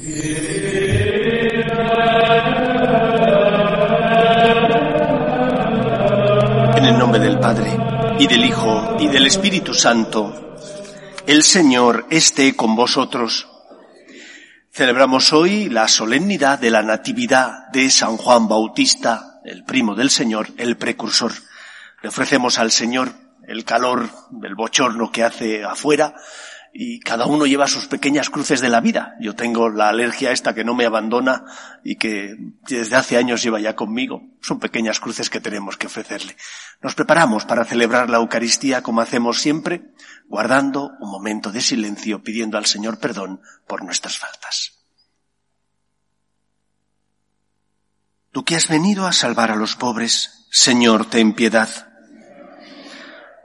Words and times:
En 0.00 0.06
el 6.84 6.98
nombre 6.98 7.20
del 7.20 7.38
Padre, 7.38 7.70
y 8.18 8.26
del 8.26 8.44
Hijo, 8.44 8.96
y 8.98 9.06
del 9.08 9.26
Espíritu 9.26 9.72
Santo, 9.72 10.56
el 11.26 11.44
Señor 11.44 12.06
esté 12.10 12.56
con 12.56 12.74
vosotros. 12.74 13.48
Celebramos 14.72 15.32
hoy 15.32 15.68
la 15.68 15.86
solemnidad 15.86 16.58
de 16.58 16.70
la 16.70 16.82
Natividad 16.82 17.68
de 17.72 17.88
San 17.88 18.16
Juan 18.16 18.48
Bautista, 18.48 19.40
el 19.44 19.64
primo 19.64 19.94
del 19.94 20.10
Señor, 20.10 20.48
el 20.56 20.76
precursor. 20.76 21.32
Le 22.02 22.08
ofrecemos 22.08 22.58
al 22.58 22.72
Señor 22.72 23.12
el 23.46 23.64
calor 23.64 24.10
del 24.30 24.56
bochorno 24.56 25.12
que 25.12 25.22
hace 25.22 25.62
afuera, 25.62 26.14
y 26.76 26.98
cada 26.98 27.26
uno 27.26 27.46
lleva 27.46 27.68
sus 27.68 27.86
pequeñas 27.86 28.30
cruces 28.30 28.60
de 28.60 28.68
la 28.68 28.80
vida. 28.80 29.14
Yo 29.20 29.36
tengo 29.36 29.68
la 29.68 29.90
alergia 29.90 30.32
esta 30.32 30.56
que 30.56 30.64
no 30.64 30.74
me 30.74 30.84
abandona 30.84 31.44
y 31.84 31.94
que 31.94 32.34
desde 32.68 32.96
hace 32.96 33.16
años 33.16 33.44
lleva 33.44 33.60
ya 33.60 33.76
conmigo. 33.76 34.22
Son 34.40 34.58
pequeñas 34.58 34.98
cruces 34.98 35.30
que 35.30 35.40
tenemos 35.40 35.76
que 35.76 35.86
ofrecerle. 35.86 36.36
Nos 36.82 36.96
preparamos 36.96 37.44
para 37.44 37.64
celebrar 37.64 38.10
la 38.10 38.16
Eucaristía 38.16 38.82
como 38.82 39.00
hacemos 39.00 39.38
siempre, 39.38 39.92
guardando 40.26 40.90
un 40.98 41.12
momento 41.12 41.52
de 41.52 41.60
silencio 41.60 42.24
pidiendo 42.24 42.58
al 42.58 42.66
Señor 42.66 42.98
perdón 42.98 43.40
por 43.68 43.84
nuestras 43.84 44.18
faltas. 44.18 44.72
Tú 48.32 48.44
que 48.44 48.56
has 48.56 48.66
venido 48.66 49.06
a 49.06 49.12
salvar 49.12 49.52
a 49.52 49.56
los 49.56 49.76
pobres, 49.76 50.48
Señor, 50.50 51.08
ten 51.08 51.34
piedad. 51.34 51.93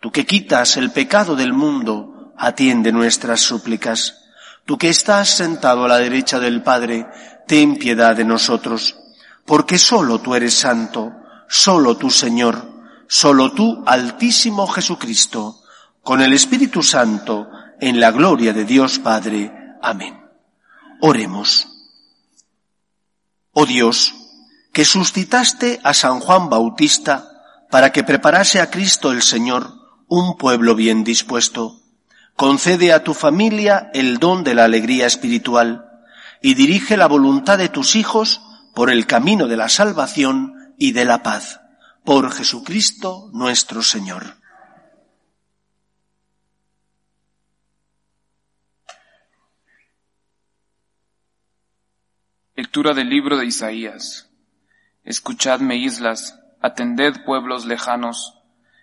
Tú 0.00 0.10
que 0.10 0.24
quitas 0.24 0.78
el 0.78 0.90
pecado 0.90 1.36
del 1.36 1.52
mundo, 1.52 2.32
atiende 2.38 2.90
nuestras 2.90 3.40
súplicas. 3.40 4.16
Tú 4.64 4.78
que 4.78 4.88
estás 4.88 5.28
sentado 5.28 5.84
a 5.84 5.88
la 5.88 5.98
derecha 5.98 6.40
del 6.40 6.62
Padre, 6.62 7.06
ten 7.46 7.76
piedad 7.76 8.16
de 8.16 8.24
nosotros, 8.24 8.96
porque 9.44 9.76
solo 9.78 10.20
tú 10.20 10.34
eres 10.34 10.54
santo, 10.54 11.12
solo 11.48 11.98
tú 11.98 12.10
Señor, 12.10 12.82
solo 13.08 13.52
tú 13.52 13.82
Altísimo 13.86 14.66
Jesucristo, 14.68 15.60
con 16.02 16.22
el 16.22 16.32
Espíritu 16.32 16.82
Santo, 16.82 17.50
en 17.78 18.00
la 18.00 18.10
gloria 18.10 18.54
de 18.54 18.64
Dios 18.64 18.98
Padre. 19.00 19.52
Amén. 19.82 20.18
Oremos. 21.00 21.68
Oh 23.52 23.66
Dios, 23.66 24.14
que 24.72 24.84
suscitaste 24.84 25.80
a 25.82 25.92
San 25.92 26.20
Juan 26.20 26.48
Bautista 26.48 27.26
para 27.70 27.92
que 27.92 28.04
preparase 28.04 28.60
a 28.60 28.70
Cristo 28.70 29.12
el 29.12 29.22
Señor, 29.22 29.79
un 30.10 30.36
pueblo 30.36 30.74
bien 30.74 31.04
dispuesto. 31.04 31.80
Concede 32.34 32.92
a 32.92 33.04
tu 33.04 33.14
familia 33.14 33.90
el 33.94 34.18
don 34.18 34.42
de 34.42 34.54
la 34.54 34.64
alegría 34.64 35.06
espiritual 35.06 35.88
y 36.42 36.54
dirige 36.54 36.96
la 36.96 37.06
voluntad 37.06 37.58
de 37.58 37.68
tus 37.68 37.94
hijos 37.94 38.40
por 38.74 38.90
el 38.90 39.06
camino 39.06 39.46
de 39.46 39.56
la 39.56 39.68
salvación 39.68 40.74
y 40.76 40.92
de 40.92 41.04
la 41.04 41.22
paz. 41.22 41.60
Por 42.04 42.32
Jesucristo 42.32 43.30
nuestro 43.32 43.82
Señor. 43.82 44.34
Lectura 52.56 52.94
del 52.94 53.08
libro 53.08 53.38
de 53.38 53.46
Isaías. 53.46 54.28
Escuchadme 55.04 55.76
islas, 55.76 56.36
atended 56.60 57.24
pueblos 57.24 57.64
lejanos 57.64 58.39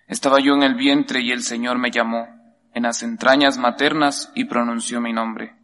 estaba 0.08 0.40
yo 0.40 0.54
en 0.54 0.64
el 0.64 0.76
vientre 0.76 1.22
y 1.22 1.32
el 1.32 1.44
Señor 1.44 1.78
me 1.78 1.92
llamó, 1.92 2.28
en 2.74 2.84
las 2.84 3.04
entrañas 3.04 3.58
maternas 3.58 4.32
y 4.36 4.46
pronunció 4.46 5.02
mi 5.02 5.14
nombre. 5.14 5.56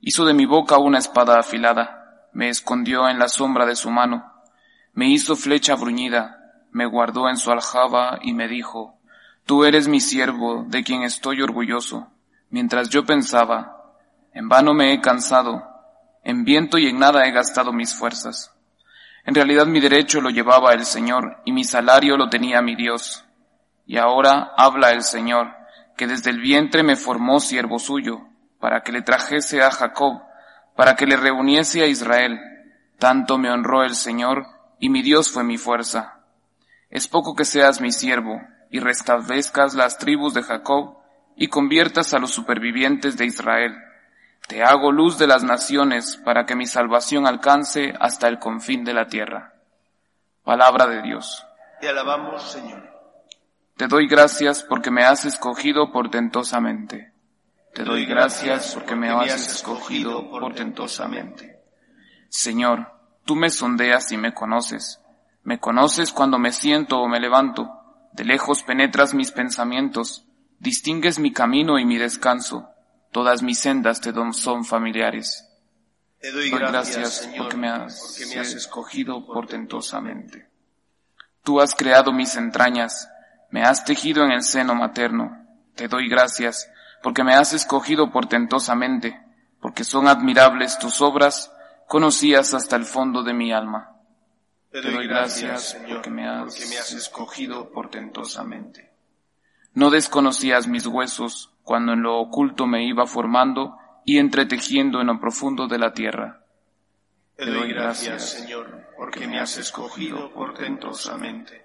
Hizo 0.00 0.24
de 0.24 0.34
mi 0.34 0.46
boca 0.46 0.78
una 0.78 0.98
espada 0.98 1.38
afilada, 1.38 2.28
me 2.32 2.48
escondió 2.48 3.08
en 3.08 3.18
la 3.18 3.28
sombra 3.28 3.66
de 3.66 3.76
su 3.76 3.90
mano, 3.90 4.32
me 4.92 5.08
hizo 5.08 5.36
flecha 5.36 5.74
bruñida, 5.74 6.40
me 6.70 6.86
guardó 6.86 7.28
en 7.28 7.36
su 7.36 7.50
aljaba 7.50 8.18
y 8.22 8.32
me 8.32 8.48
dijo, 8.48 8.98
Tú 9.46 9.64
eres 9.64 9.88
mi 9.88 10.00
siervo, 10.00 10.64
de 10.68 10.82
quien 10.82 11.02
estoy 11.02 11.42
orgulloso. 11.42 12.08
Mientras 12.48 12.88
yo 12.88 13.04
pensaba, 13.04 13.76
en 14.32 14.48
vano 14.48 14.72
me 14.72 14.92
he 14.92 15.00
cansado, 15.00 15.62
en 16.22 16.44
viento 16.44 16.78
y 16.78 16.86
en 16.86 16.98
nada 16.98 17.26
he 17.26 17.32
gastado 17.32 17.72
mis 17.72 17.94
fuerzas. 17.94 18.54
En 19.24 19.34
realidad 19.34 19.66
mi 19.66 19.80
derecho 19.80 20.20
lo 20.20 20.30
llevaba 20.30 20.72
el 20.72 20.86
Señor 20.86 21.42
y 21.44 21.52
mi 21.52 21.64
salario 21.64 22.16
lo 22.16 22.28
tenía 22.30 22.62
mi 22.62 22.74
Dios. 22.74 23.23
Y 23.86 23.98
ahora 23.98 24.52
habla 24.56 24.92
el 24.92 25.02
Señor, 25.02 25.54
que 25.96 26.06
desde 26.06 26.30
el 26.30 26.40
vientre 26.40 26.82
me 26.82 26.96
formó 26.96 27.40
siervo 27.40 27.78
suyo, 27.78 28.22
para 28.58 28.82
que 28.82 28.92
le 28.92 29.02
trajese 29.02 29.62
a 29.62 29.70
Jacob, 29.70 30.22
para 30.74 30.96
que 30.96 31.06
le 31.06 31.16
reuniese 31.16 31.82
a 31.82 31.86
Israel. 31.86 32.40
Tanto 32.98 33.38
me 33.38 33.50
honró 33.50 33.82
el 33.82 33.94
Señor, 33.94 34.46
y 34.78 34.88
mi 34.88 35.02
Dios 35.02 35.30
fue 35.30 35.44
mi 35.44 35.58
fuerza. 35.58 36.20
Es 36.90 37.08
poco 37.08 37.34
que 37.34 37.44
seas 37.44 37.80
mi 37.80 37.92
siervo, 37.92 38.40
y 38.70 38.80
restablezcas 38.80 39.74
las 39.74 39.98
tribus 39.98 40.34
de 40.34 40.42
Jacob, 40.42 40.98
y 41.36 41.48
conviertas 41.48 42.14
a 42.14 42.18
los 42.18 42.30
supervivientes 42.30 43.16
de 43.16 43.26
Israel. 43.26 43.76
Te 44.48 44.62
hago 44.62 44.92
luz 44.92 45.18
de 45.18 45.26
las 45.26 45.42
naciones, 45.42 46.16
para 46.24 46.44
que 46.46 46.56
mi 46.56 46.66
salvación 46.66 47.26
alcance 47.26 47.94
hasta 47.98 48.28
el 48.28 48.38
confín 48.38 48.84
de 48.84 48.94
la 48.94 49.06
tierra. 49.06 49.54
Palabra 50.42 50.86
de 50.86 51.02
Dios. 51.02 51.46
Te 51.80 51.88
alabamos, 51.88 52.42
Señor. 52.42 52.93
Te 53.76 53.88
doy 53.88 54.06
gracias 54.06 54.62
porque 54.62 54.92
me 54.92 55.02
has 55.02 55.24
escogido 55.24 55.90
portentosamente. 55.90 57.12
Te 57.74 57.82
doy 57.82 58.06
gracias 58.06 58.72
porque 58.72 58.94
me 58.94 59.10
has 59.10 59.56
escogido 59.56 60.30
portentosamente. 60.30 61.58
Señor, 62.28 62.92
tú 63.24 63.34
me 63.34 63.50
sondeas 63.50 64.12
y 64.12 64.16
me 64.16 64.32
conoces. 64.32 65.00
Me 65.42 65.58
conoces 65.58 66.12
cuando 66.12 66.38
me 66.38 66.52
siento 66.52 67.00
o 67.00 67.08
me 67.08 67.18
levanto. 67.18 67.68
De 68.12 68.24
lejos 68.24 68.62
penetras 68.62 69.12
mis 69.12 69.32
pensamientos. 69.32 70.24
Distingues 70.60 71.18
mi 71.18 71.32
camino 71.32 71.80
y 71.80 71.84
mi 71.84 71.98
descanso. 71.98 72.68
Todas 73.10 73.42
mis 73.42 73.58
sendas 73.58 74.00
te 74.00 74.12
son 74.32 74.64
familiares. 74.64 75.48
Te 76.20 76.30
doy 76.30 76.48
gracias, 76.48 77.28
porque, 77.36 77.56
me 77.56 77.68
has, 77.68 78.00
porque 78.00 78.34
me 78.34 78.40
has 78.40 78.54
escogido 78.54 79.26
portentosamente. 79.26 80.48
Tú 81.42 81.60
has 81.60 81.74
creado 81.74 82.12
mis 82.12 82.36
entrañas 82.36 83.08
me 83.54 83.62
has 83.62 83.84
tejido 83.84 84.24
en 84.24 84.32
el 84.32 84.42
seno 84.42 84.74
materno. 84.74 85.46
Te 85.76 85.86
doy 85.86 86.08
gracias, 86.08 86.68
porque 87.04 87.22
me 87.22 87.34
has 87.34 87.52
escogido 87.52 88.10
portentosamente, 88.10 89.22
porque 89.60 89.84
son 89.84 90.08
admirables 90.08 90.76
tus 90.76 91.00
obras, 91.00 91.52
conocías 91.86 92.52
hasta 92.52 92.74
el 92.74 92.84
fondo 92.84 93.22
de 93.22 93.32
mi 93.32 93.52
alma. 93.52 93.92
Te 94.72 94.82
doy, 94.82 95.06
gracias, 95.06 95.78
porque, 95.88 96.10
me 96.10 96.26
has, 96.28 96.52
porque 96.52 96.66
me 96.66 96.78
has 96.78 96.92
escogido 96.94 97.70
portentosamente. 97.70 98.90
No 99.72 99.90
desconocías 99.90 100.66
mis 100.66 100.88
huesos 100.88 101.52
cuando 101.62 101.92
en 101.92 102.02
lo 102.02 102.18
oculto 102.18 102.66
me 102.66 102.84
iba 102.84 103.06
formando 103.06 103.76
y 104.04 104.18
entretejiendo 104.18 105.00
en 105.00 105.06
lo 105.06 105.20
profundo 105.20 105.68
de 105.68 105.78
la 105.78 105.92
tierra. 105.92 106.40
Te 107.36 107.46
doy 107.46 107.72
gracias, 107.72 108.30
Señor, 108.30 108.88
porque 108.96 109.28
me 109.28 109.38
has 109.38 109.58
escogido 109.58 110.32
portentosamente. 110.32 111.63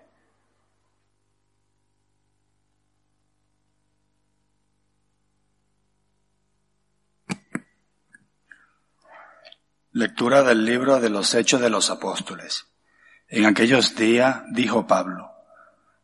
Lectura 10.00 10.44
del 10.44 10.64
libro 10.64 11.02
de 11.02 11.10
los 11.10 11.36
Hechos 11.36 11.60
de 11.60 11.70
los 11.70 11.90
Apóstoles. 11.90 12.68
En 13.28 13.46
aquellos 13.46 13.98
días 13.98 14.44
dijo 14.50 14.88
Pablo, 14.88 15.30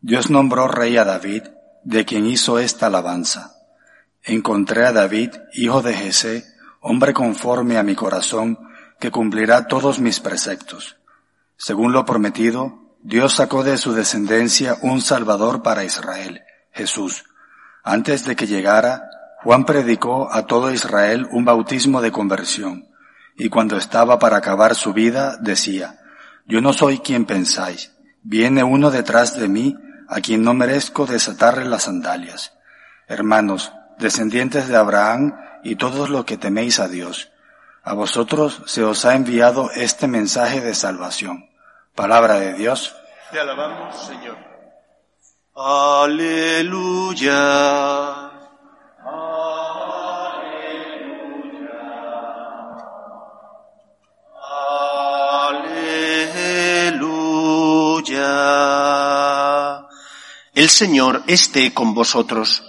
Dios 0.01 0.29
nombró 0.29 0.67
rey 0.67 0.97
a 0.97 1.05
David, 1.05 1.43
de 1.85 2.03
quien 2.03 2.25
hizo 2.25 2.59
esta 2.59 2.87
alabanza. 2.87 3.55
Encontré 4.21 4.85
a 4.85 4.91
David, 4.91 5.29
hijo 5.53 5.81
de 5.81 5.93
Jesé, 5.93 6.43
hombre 6.81 7.13
conforme 7.13 7.77
a 7.77 7.83
mi 7.83 7.95
corazón, 7.95 8.59
que 8.99 9.11
cumplirá 9.11 9.67
todos 9.67 9.99
mis 9.99 10.19
preceptos. 10.19 10.97
Según 11.55 11.93
lo 11.93 12.03
prometido, 12.03 12.97
Dios 13.01 13.35
sacó 13.35 13.63
de 13.63 13.77
su 13.77 13.93
descendencia 13.93 14.75
un 14.81 14.99
Salvador 14.99 15.63
para 15.63 15.85
Israel, 15.85 16.43
Jesús. 16.73 17.23
Antes 17.81 18.25
de 18.25 18.35
que 18.35 18.45
llegara, 18.45 19.09
Juan 19.41 19.63
predicó 19.63 20.33
a 20.33 20.47
todo 20.47 20.73
Israel 20.73 21.29
un 21.31 21.45
bautismo 21.45 22.01
de 22.01 22.11
conversión, 22.11 22.89
y 23.37 23.49
cuando 23.49 23.77
estaba 23.77 24.19
para 24.19 24.37
acabar 24.37 24.75
su 24.75 24.93
vida, 24.93 25.37
decía, 25.39 25.99
yo 26.45 26.61
no 26.61 26.73
soy 26.73 26.99
quien 26.99 27.25
pensáis. 27.25 27.91
Viene 28.23 28.63
uno 28.63 28.91
detrás 28.91 29.37
de 29.37 29.47
mí 29.47 29.75
a 30.07 30.21
quien 30.21 30.43
no 30.43 30.53
merezco 30.53 31.05
desatarle 31.05 31.65
las 31.65 31.83
sandalias. 31.83 32.53
Hermanos, 33.07 33.73
descendientes 33.97 34.67
de 34.67 34.77
Abraham 34.77 35.35
y 35.63 35.75
todos 35.75 36.09
los 36.09 36.25
que 36.25 36.37
teméis 36.37 36.79
a 36.79 36.87
Dios, 36.87 37.31
a 37.83 37.93
vosotros 37.93 38.61
se 38.65 38.83
os 38.83 39.05
ha 39.05 39.15
enviado 39.15 39.69
este 39.75 40.07
mensaje 40.07 40.61
de 40.61 40.73
salvación. 40.73 41.49
Palabra 41.93 42.39
de 42.39 42.53
Dios. 42.53 42.95
Te 43.31 43.39
alabamos, 43.39 43.95
Señor. 44.05 44.37
Aleluya. 45.55 47.33
El 60.55 60.69
Señor 60.69 61.25
esté 61.27 61.73
con 61.73 61.93
vosotros. 61.93 62.63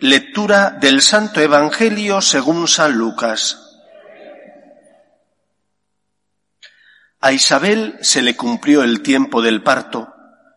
Lectura 0.00 0.70
del 0.70 1.02
Santo 1.02 1.40
Evangelio 1.40 2.20
según 2.20 2.66
San 2.66 2.98
Lucas. 2.98 3.60
A 7.20 7.30
Isabel 7.30 7.96
se 8.00 8.22
le 8.22 8.34
cumplió 8.34 8.82
el 8.82 9.02
tiempo 9.02 9.40
del 9.40 9.62
parto 9.62 10.12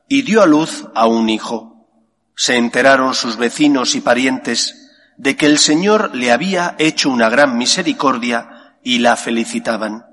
y 0.08 0.24
dio 0.24 0.42
a 0.42 0.48
luz 0.48 0.88
a 0.96 1.06
un 1.06 1.30
hijo. 1.30 1.88
Se 2.36 2.56
enteraron 2.56 3.14
sus 3.14 3.38
vecinos 3.38 3.94
y 3.94 4.02
parientes 4.02 4.90
de 5.18 5.38
que 5.38 5.46
el 5.46 5.60
Señor 5.60 6.16
le 6.16 6.31
había 6.31 6.75
hecho 6.80 7.12
una 7.12 7.30
gran 7.30 7.60
misericordia 7.60 8.75
y 8.81 8.98
la 8.98 9.18
felicitaban. 9.18 10.08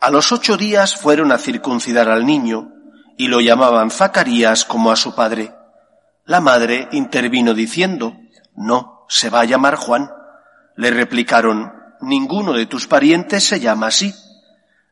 A 0.00 0.10
los 0.10 0.32
ocho 0.32 0.58
días 0.58 0.96
fueron 0.96 1.32
a 1.32 1.38
circuncidar 1.38 2.10
al 2.10 2.26
niño 2.26 2.74
y 3.20 3.28
lo 3.28 3.42
llamaban 3.42 3.90
Zacarías 3.90 4.64
como 4.64 4.90
a 4.90 4.96
su 4.96 5.14
padre. 5.14 5.52
La 6.24 6.40
madre 6.40 6.88
intervino 6.92 7.52
diciendo, 7.52 8.16
no, 8.56 9.04
se 9.10 9.28
va 9.28 9.40
a 9.40 9.44
llamar 9.44 9.76
Juan. 9.76 10.10
Le 10.74 10.90
replicaron, 10.90 11.70
ninguno 12.00 12.54
de 12.54 12.64
tus 12.64 12.86
parientes 12.86 13.44
se 13.44 13.60
llama 13.60 13.88
así. 13.88 14.14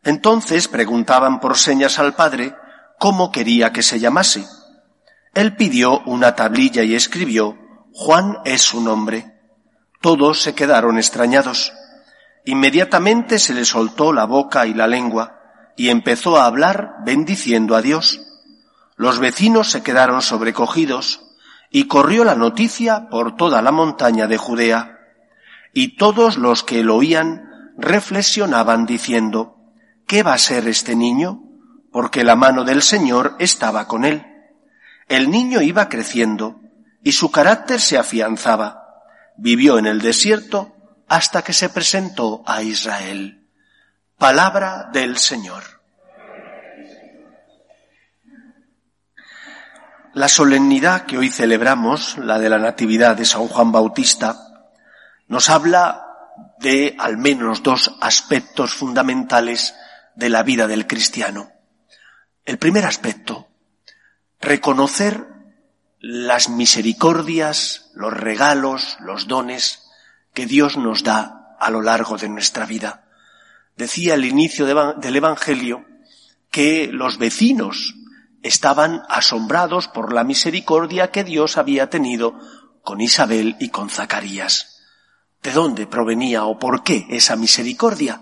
Entonces 0.04 0.68
preguntaban 0.68 1.40
por 1.40 1.56
señas 1.56 1.98
al 1.98 2.12
padre 2.12 2.54
cómo 2.98 3.32
quería 3.32 3.72
que 3.72 3.82
se 3.82 3.98
llamase. 3.98 4.44
Él 5.32 5.56
pidió 5.56 6.00
una 6.00 6.34
tablilla 6.34 6.82
y 6.82 6.94
escribió, 6.94 7.56
Juan 7.94 8.40
es 8.44 8.60
su 8.60 8.82
nombre. 8.82 9.38
Todos 10.02 10.42
se 10.42 10.54
quedaron 10.54 10.98
extrañados. 10.98 11.72
Inmediatamente 12.44 13.38
se 13.38 13.54
le 13.54 13.64
soltó 13.64 14.12
la 14.12 14.26
boca 14.26 14.66
y 14.66 14.74
la 14.74 14.86
lengua 14.86 15.37
y 15.78 15.90
empezó 15.90 16.36
a 16.36 16.46
hablar 16.46 16.96
bendiciendo 17.04 17.76
a 17.76 17.82
Dios. 17.82 18.20
Los 18.96 19.20
vecinos 19.20 19.70
se 19.70 19.84
quedaron 19.84 20.22
sobrecogidos 20.22 21.20
y 21.70 21.84
corrió 21.84 22.24
la 22.24 22.34
noticia 22.34 23.08
por 23.08 23.36
toda 23.36 23.62
la 23.62 23.70
montaña 23.70 24.26
de 24.26 24.38
Judea. 24.38 24.98
Y 25.72 25.96
todos 25.96 26.36
los 26.36 26.64
que 26.64 26.82
lo 26.82 26.96
oían 26.96 27.72
reflexionaban 27.78 28.86
diciendo, 28.86 29.56
¿qué 30.08 30.24
va 30.24 30.32
a 30.32 30.38
ser 30.38 30.66
este 30.66 30.96
niño? 30.96 31.44
Porque 31.92 32.24
la 32.24 32.34
mano 32.34 32.64
del 32.64 32.82
Señor 32.82 33.36
estaba 33.38 33.86
con 33.86 34.04
él. 34.04 34.26
El 35.06 35.30
niño 35.30 35.62
iba 35.62 35.88
creciendo 35.88 36.60
y 37.04 37.12
su 37.12 37.30
carácter 37.30 37.80
se 37.80 37.96
afianzaba. 37.96 38.82
Vivió 39.36 39.78
en 39.78 39.86
el 39.86 40.00
desierto 40.00 40.74
hasta 41.06 41.42
que 41.42 41.52
se 41.52 41.68
presentó 41.68 42.42
a 42.46 42.64
Israel. 42.64 43.37
Palabra 44.18 44.90
del 44.92 45.16
Señor. 45.16 45.62
La 50.12 50.26
solemnidad 50.26 51.06
que 51.06 51.18
hoy 51.18 51.28
celebramos, 51.28 52.18
la 52.18 52.40
de 52.40 52.48
la 52.48 52.58
Natividad 52.58 53.16
de 53.16 53.24
San 53.24 53.46
Juan 53.46 53.70
Bautista, 53.70 54.36
nos 55.28 55.48
habla 55.48 56.04
de 56.58 56.96
al 56.98 57.16
menos 57.16 57.62
dos 57.62 57.94
aspectos 58.00 58.74
fundamentales 58.74 59.76
de 60.16 60.30
la 60.30 60.42
vida 60.42 60.66
del 60.66 60.88
cristiano. 60.88 61.52
El 62.44 62.58
primer 62.58 62.86
aspecto, 62.86 63.46
reconocer 64.40 65.28
las 66.00 66.48
misericordias, 66.48 67.92
los 67.94 68.12
regalos, 68.12 68.96
los 68.98 69.28
dones 69.28 69.88
que 70.34 70.46
Dios 70.46 70.76
nos 70.76 71.04
da 71.04 71.54
a 71.60 71.70
lo 71.70 71.82
largo 71.82 72.16
de 72.16 72.28
nuestra 72.28 72.66
vida 72.66 73.04
decía 73.78 74.14
al 74.14 74.24
inicio 74.24 74.66
del 74.66 75.16
Evangelio 75.16 75.86
que 76.50 76.88
los 76.92 77.16
vecinos 77.16 77.94
estaban 78.42 79.02
asombrados 79.08 79.86
por 79.86 80.12
la 80.12 80.24
misericordia 80.24 81.12
que 81.12 81.22
Dios 81.22 81.56
había 81.56 81.88
tenido 81.88 82.38
con 82.82 83.00
Isabel 83.00 83.56
y 83.60 83.68
con 83.68 83.88
Zacarías. 83.88 84.82
¿De 85.42 85.52
dónde 85.52 85.86
provenía 85.86 86.44
o 86.44 86.58
por 86.58 86.82
qué 86.82 87.06
esa 87.08 87.36
misericordia? 87.36 88.20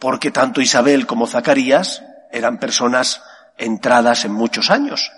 Porque 0.00 0.32
tanto 0.32 0.60
Isabel 0.60 1.06
como 1.06 1.28
Zacarías 1.28 2.02
eran 2.32 2.58
personas 2.58 3.22
entradas 3.58 4.24
en 4.24 4.32
muchos 4.32 4.70
años, 4.70 5.12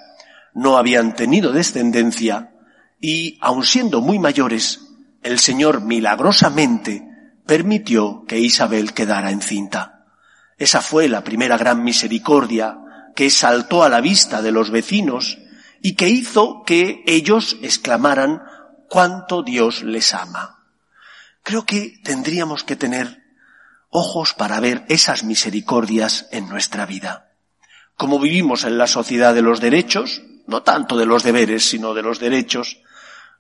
no 0.52 0.76
habían 0.76 1.14
tenido 1.14 1.52
descendencia 1.52 2.52
y, 3.00 3.38
aun 3.40 3.64
siendo 3.64 4.02
muy 4.02 4.18
mayores, 4.18 4.80
el 5.22 5.38
Señor 5.38 5.80
milagrosamente 5.80 7.13
permitió 7.46 8.24
que 8.26 8.38
Isabel 8.38 8.94
quedara 8.94 9.30
encinta. 9.30 10.06
Esa 10.56 10.80
fue 10.80 11.08
la 11.08 11.24
primera 11.24 11.58
gran 11.58 11.82
misericordia 11.82 12.78
que 13.14 13.30
saltó 13.30 13.82
a 13.84 13.88
la 13.88 14.00
vista 14.00 14.42
de 14.42 14.52
los 14.52 14.70
vecinos 14.70 15.38
y 15.80 15.94
que 15.94 16.08
hizo 16.08 16.62
que 16.64 17.02
ellos 17.06 17.56
exclamaran 17.62 18.42
cuánto 18.88 19.42
Dios 19.42 19.82
les 19.82 20.14
ama. 20.14 20.64
Creo 21.42 21.66
que 21.66 22.00
tendríamos 22.02 22.64
que 22.64 22.76
tener 22.76 23.22
ojos 23.90 24.34
para 24.34 24.58
ver 24.60 24.84
esas 24.88 25.24
misericordias 25.24 26.26
en 26.32 26.48
nuestra 26.48 26.86
vida. 26.86 27.32
Como 27.96 28.18
vivimos 28.18 28.64
en 28.64 28.78
la 28.78 28.86
sociedad 28.86 29.34
de 29.34 29.42
los 29.42 29.60
derechos, 29.60 30.22
no 30.46 30.62
tanto 30.62 30.96
de 30.96 31.06
los 31.06 31.22
deberes, 31.22 31.68
sino 31.68 31.94
de 31.94 32.02
los 32.02 32.18
derechos, 32.18 32.78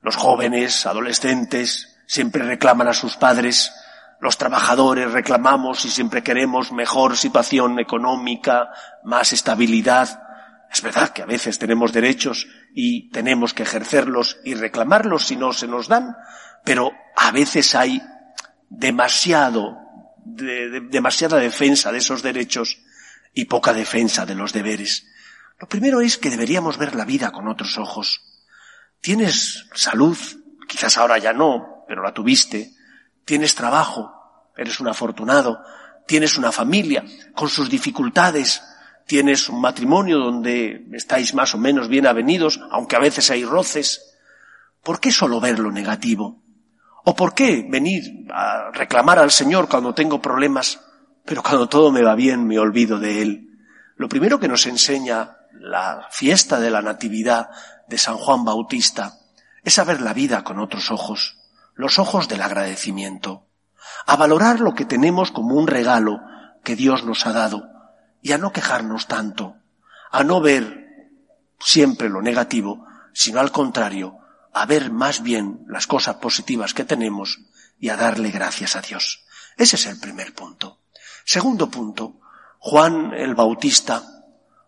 los 0.02 0.16
jóvenes, 0.16 0.86
adolescentes, 0.86 1.96
siempre 2.06 2.44
reclaman 2.44 2.88
a 2.88 2.92
sus 2.92 3.16
padres 3.16 3.72
los 4.20 4.38
trabajadores 4.38 5.12
reclamamos 5.12 5.84
y 5.84 5.90
siempre 5.90 6.22
queremos 6.22 6.72
mejor 6.72 7.16
situación 7.16 7.78
económica, 7.78 8.70
más 9.02 9.32
estabilidad. 9.32 10.22
Es 10.72 10.82
verdad 10.82 11.10
que 11.10 11.22
a 11.22 11.26
veces 11.26 11.58
tenemos 11.58 11.92
derechos 11.92 12.46
y 12.74 13.10
tenemos 13.10 13.54
que 13.54 13.62
ejercerlos 13.62 14.38
y 14.44 14.54
reclamarlos 14.54 15.26
si 15.26 15.36
no 15.36 15.52
se 15.52 15.68
nos 15.68 15.88
dan, 15.88 16.16
pero 16.64 16.92
a 17.16 17.30
veces 17.30 17.74
hay 17.74 18.02
demasiado, 18.68 19.76
demasiada 20.24 21.38
defensa 21.38 21.92
de 21.92 21.98
esos 21.98 22.22
derechos 22.22 22.78
y 23.34 23.44
poca 23.44 23.72
defensa 23.72 24.26
de 24.26 24.34
los 24.34 24.52
deberes. 24.52 25.06
Lo 25.60 25.68
primero 25.68 26.00
es 26.00 26.18
que 26.18 26.30
deberíamos 26.30 26.78
ver 26.78 26.94
la 26.94 27.04
vida 27.04 27.30
con 27.30 27.48
otros 27.48 27.78
ojos. 27.78 28.22
Tienes 29.00 29.66
salud, 29.74 30.16
quizás 30.66 30.98
ahora 30.98 31.18
ya 31.18 31.32
no, 31.32 31.84
pero 31.86 32.02
la 32.02 32.12
tuviste. 32.12 32.73
Tienes 33.24 33.54
trabajo, 33.54 34.12
eres 34.56 34.80
un 34.80 34.88
afortunado, 34.88 35.60
tienes 36.06 36.36
una 36.36 36.52
familia 36.52 37.04
con 37.34 37.48
sus 37.48 37.70
dificultades, 37.70 38.62
tienes 39.06 39.48
un 39.48 39.60
matrimonio 39.60 40.18
donde 40.18 40.86
estáis 40.92 41.34
más 41.34 41.54
o 41.54 41.58
menos 41.58 41.88
bien 41.88 42.06
avenidos, 42.06 42.60
aunque 42.70 42.96
a 42.96 43.00
veces 43.00 43.30
hay 43.30 43.44
roces. 43.44 44.16
¿Por 44.82 45.00
qué 45.00 45.10
solo 45.10 45.40
ver 45.40 45.58
lo 45.58 45.70
negativo? 45.70 46.42
¿O 47.04 47.14
por 47.14 47.34
qué 47.34 47.66
venir 47.68 48.26
a 48.32 48.70
reclamar 48.72 49.18
al 49.18 49.30
Señor 49.30 49.68
cuando 49.68 49.94
tengo 49.94 50.20
problemas, 50.20 50.80
pero 51.24 51.42
cuando 51.42 51.68
todo 51.68 51.90
me 51.90 52.02
va 52.02 52.14
bien 52.14 52.46
me 52.46 52.58
olvido 52.58 52.98
de 52.98 53.22
Él? 53.22 53.48
Lo 53.96 54.08
primero 54.08 54.40
que 54.40 54.48
nos 54.48 54.66
enseña 54.66 55.36
la 55.52 56.08
fiesta 56.10 56.58
de 56.58 56.70
la 56.70 56.82
Natividad 56.82 57.48
de 57.88 57.98
San 57.98 58.16
Juan 58.16 58.44
Bautista 58.44 59.18
es 59.62 59.78
a 59.78 59.84
ver 59.84 60.00
la 60.00 60.12
vida 60.12 60.42
con 60.44 60.58
otros 60.58 60.90
ojos, 60.90 61.38
los 61.74 61.98
ojos 61.98 62.28
del 62.28 62.42
agradecimiento 62.42 63.46
a 64.06 64.16
valorar 64.16 64.60
lo 64.60 64.74
que 64.74 64.84
tenemos 64.84 65.30
como 65.30 65.54
un 65.54 65.66
regalo 65.66 66.20
que 66.62 66.76
Dios 66.76 67.04
nos 67.04 67.26
ha 67.26 67.32
dado 67.32 67.68
y 68.22 68.32
a 68.32 68.38
no 68.38 68.52
quejarnos 68.52 69.06
tanto, 69.06 69.56
a 70.10 70.24
no 70.24 70.40
ver 70.40 71.10
siempre 71.58 72.08
lo 72.08 72.22
negativo, 72.22 72.86
sino 73.12 73.40
al 73.40 73.52
contrario, 73.52 74.18
a 74.52 74.66
ver 74.66 74.90
más 74.90 75.22
bien 75.22 75.64
las 75.68 75.86
cosas 75.86 76.16
positivas 76.16 76.74
que 76.74 76.84
tenemos 76.84 77.40
y 77.78 77.88
a 77.88 77.96
darle 77.96 78.30
gracias 78.30 78.76
a 78.76 78.80
Dios. 78.80 79.24
Ese 79.56 79.76
es 79.76 79.86
el 79.86 79.98
primer 79.98 80.34
punto. 80.34 80.80
Segundo 81.24 81.70
punto, 81.70 82.20
Juan 82.58 83.12
el 83.14 83.34
Bautista 83.34 84.02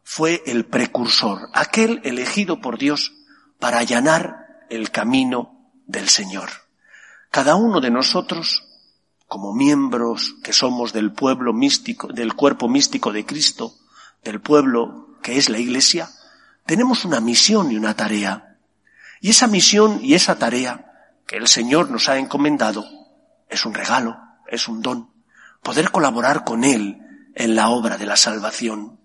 fue 0.03 0.43
el 0.47 0.67
precursor, 0.67 1.49
aquel 1.53 2.01
elegido 2.05 2.61
por 2.61 2.79
Dios 2.79 3.13
para 3.59 3.79
allanar 3.79 4.67
el 4.71 4.91
camino 4.91 5.73
del 5.87 6.09
Señor. 6.09 6.66
Cada 7.31 7.57
uno 7.57 7.81
de 7.81 7.91
nosotros, 7.91 8.65
como 9.27 9.55
miembros 9.55 10.37
que 10.43 10.53
somos 10.53 10.93
del 10.93 11.13
pueblo 11.13 11.53
místico, 11.53 12.09
del 12.09 12.35
cuerpo 12.35 12.69
místico 12.69 13.13
de 13.13 13.27
Cristo, 13.27 13.75
del 14.25 14.41
pueblo 14.41 15.19
que 15.23 15.37
es 15.37 15.49
la 15.49 15.59
Iglesia, 15.59 16.09
tenemos 16.65 17.05
una 17.05 17.21
misión 17.21 17.71
y 17.71 17.77
una 17.77 17.95
tarea. 17.95 18.59
Y 19.21 19.31
esa 19.31 19.47
misión 19.47 20.01
y 20.03 20.15
esa 20.15 20.39
tarea 20.39 20.87
que 21.27 21.37
el 21.37 21.49
Señor 21.49 21.91
nos 21.91 22.09
ha 22.09 22.19
encomendado 22.19 22.85
es 23.49 23.65
un 23.65 23.75
regalo, 23.75 24.19
es 24.47 24.69
un 24.69 24.83
don. 24.83 25.11
Poder 25.63 25.91
colaborar 25.91 26.45
con 26.45 26.65
Él 26.65 26.99
en 27.35 27.55
la 27.55 27.69
obra 27.69 27.99
de 27.99 28.07
la 28.07 28.17
salvación. 28.17 28.99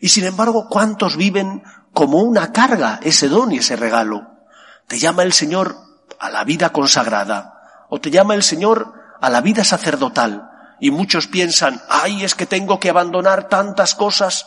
Y 0.00 0.10
sin 0.10 0.24
embargo, 0.24 0.68
¿cuántos 0.68 1.16
viven 1.16 1.62
como 1.92 2.18
una 2.18 2.52
carga 2.52 3.00
ese 3.02 3.28
don 3.28 3.52
y 3.52 3.58
ese 3.58 3.76
regalo? 3.76 4.38
Te 4.86 4.98
llama 4.98 5.22
el 5.22 5.32
Señor 5.32 5.76
a 6.18 6.30
la 6.30 6.44
vida 6.44 6.70
consagrada 6.70 7.57
o 7.88 8.00
te 8.00 8.10
llama 8.10 8.34
el 8.34 8.42
Señor 8.42 8.94
a 9.20 9.30
la 9.30 9.40
vida 9.40 9.64
sacerdotal 9.64 10.50
y 10.80 10.90
muchos 10.90 11.26
piensan, 11.26 11.80
ay, 11.88 12.24
es 12.24 12.34
que 12.34 12.46
tengo 12.46 12.78
que 12.78 12.90
abandonar 12.90 13.48
tantas 13.48 13.94
cosas 13.94 14.46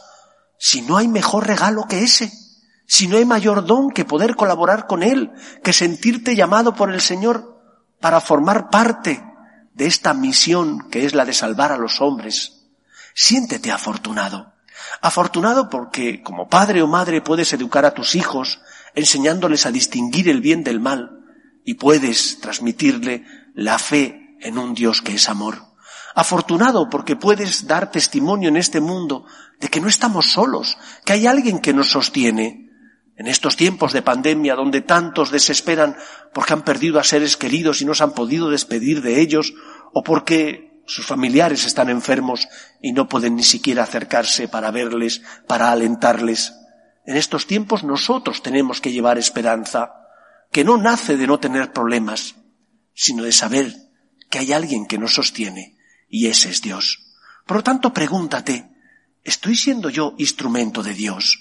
si 0.57 0.81
no 0.81 0.97
hay 0.97 1.07
mejor 1.07 1.47
regalo 1.47 1.85
que 1.87 2.03
ese, 2.03 2.31
si 2.85 3.07
no 3.07 3.17
hay 3.17 3.25
mayor 3.25 3.65
don 3.65 3.91
que 3.91 4.05
poder 4.05 4.35
colaborar 4.35 4.87
con 4.87 5.03
Él, 5.03 5.31
que 5.63 5.73
sentirte 5.73 6.35
llamado 6.35 6.75
por 6.75 6.91
el 6.91 7.01
Señor 7.01 7.61
para 7.99 8.21
formar 8.21 8.69
parte 8.69 9.23
de 9.73 9.87
esta 9.87 10.13
misión 10.13 10.89
que 10.89 11.05
es 11.05 11.13
la 11.13 11.25
de 11.25 11.33
salvar 11.33 11.71
a 11.71 11.77
los 11.77 12.01
hombres. 12.01 12.67
Siéntete 13.13 13.71
afortunado. 13.71 14.53
Afortunado 15.01 15.69
porque 15.69 16.21
como 16.21 16.47
padre 16.47 16.81
o 16.81 16.87
madre 16.87 17.21
puedes 17.21 17.53
educar 17.53 17.85
a 17.85 17.93
tus 17.93 18.15
hijos 18.15 18.61
enseñándoles 18.93 19.65
a 19.65 19.71
distinguir 19.71 20.29
el 20.29 20.41
bien 20.41 20.63
del 20.63 20.79
mal 20.79 21.20
y 21.65 21.75
puedes 21.75 22.39
transmitirle 22.39 23.25
la 23.53 23.79
fe 23.79 24.37
en 24.39 24.57
un 24.57 24.73
Dios 24.73 25.01
que 25.01 25.13
es 25.13 25.29
amor. 25.29 25.71
Afortunado 26.15 26.89
porque 26.89 27.15
puedes 27.15 27.67
dar 27.67 27.91
testimonio 27.91 28.49
en 28.49 28.57
este 28.57 28.81
mundo 28.81 29.25
de 29.59 29.69
que 29.69 29.79
no 29.79 29.87
estamos 29.87 30.31
solos, 30.31 30.77
que 31.05 31.13
hay 31.13 31.27
alguien 31.27 31.59
que 31.59 31.73
nos 31.73 31.91
sostiene. 31.91 32.69
En 33.15 33.27
estos 33.27 33.55
tiempos 33.55 33.93
de 33.93 34.01
pandemia 34.01 34.55
donde 34.55 34.81
tantos 34.81 35.31
desesperan 35.31 35.95
porque 36.33 36.53
han 36.53 36.63
perdido 36.63 36.99
a 36.99 37.03
seres 37.03 37.37
queridos 37.37 37.81
y 37.81 37.85
no 37.85 37.93
se 37.93 38.03
han 38.03 38.13
podido 38.13 38.49
despedir 38.49 39.01
de 39.01 39.21
ellos 39.21 39.53
o 39.93 40.03
porque 40.03 40.81
sus 40.85 41.05
familiares 41.05 41.65
están 41.65 41.89
enfermos 41.89 42.47
y 42.81 42.91
no 42.91 43.07
pueden 43.07 43.35
ni 43.35 43.43
siquiera 43.43 43.83
acercarse 43.83 44.47
para 44.47 44.71
verles, 44.71 45.21
para 45.47 45.71
alentarles. 45.71 46.53
En 47.05 47.15
estos 47.15 47.47
tiempos 47.47 47.83
nosotros 47.83 48.41
tenemos 48.41 48.81
que 48.81 48.91
llevar 48.91 49.17
esperanza, 49.17 50.00
que 50.51 50.63
no 50.63 50.77
nace 50.77 51.17
de 51.17 51.27
no 51.27 51.39
tener 51.39 51.71
problemas, 51.71 52.35
sino 52.93 53.23
de 53.23 53.31
saber 53.31 53.73
que 54.29 54.39
hay 54.39 54.53
alguien 54.53 54.85
que 54.85 54.97
nos 54.97 55.15
sostiene 55.15 55.77
y 56.09 56.27
ese 56.27 56.49
es 56.49 56.61
Dios. 56.61 56.99
Por 57.47 57.57
lo 57.57 57.63
tanto, 57.63 57.93
pregúntate, 57.93 58.69
¿estoy 59.23 59.55
siendo 59.55 59.89
yo 59.89 60.13
instrumento 60.17 60.83
de 60.83 60.93
Dios? 60.93 61.39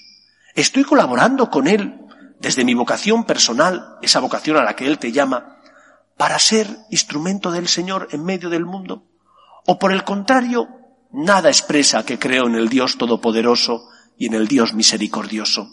¿Estoy 0.55 0.83
colaborando 0.83 1.49
con 1.49 1.67
Él 1.67 1.99
desde 2.39 2.63
mi 2.63 2.73
vocación 2.73 3.25
personal, 3.25 3.97
esa 4.01 4.19
vocación 4.19 4.57
a 4.57 4.63
la 4.63 4.75
que 4.75 4.87
Él 4.87 4.97
te 4.97 5.11
llama, 5.11 5.57
para 6.17 6.39
ser 6.39 6.67
instrumento 6.89 7.51
del 7.51 7.67
Señor 7.67 8.07
en 8.11 8.23
medio 8.23 8.49
del 8.49 8.65
mundo? 8.65 9.07
¿O 9.65 9.77
por 9.77 9.91
el 9.91 10.03
contrario, 10.03 10.67
nada 11.11 11.49
expresa 11.49 12.05
que 12.05 12.17
creo 12.17 12.47
en 12.47 12.55
el 12.55 12.69
Dios 12.69 12.97
Todopoderoso 12.97 13.89
y 14.17 14.27
en 14.27 14.33
el 14.33 14.47
Dios 14.47 14.73
misericordioso? 14.73 15.69